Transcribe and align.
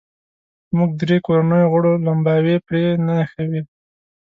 موږ 0.77 0.91
درې 1.01 1.17
کورنیو 1.25 1.71
غړو 1.73 1.93
لمباوې 2.05 2.57
پرې 2.67 2.83
نښوې. 3.05 3.61